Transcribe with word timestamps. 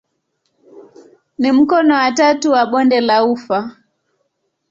Ni 1.37 1.51
mkono 1.51 1.95
wa 1.95 2.11
tatu 2.11 2.51
wa 2.51 2.65
bonde 2.65 3.01
la 3.01 3.23
ufa. 3.25 3.77